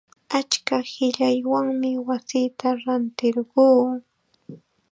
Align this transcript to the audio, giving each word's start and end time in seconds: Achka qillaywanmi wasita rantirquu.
Achka 0.37 0.77
qillaywanmi 0.91 1.91
wasita 2.07 2.67
rantirquu. 2.83 3.67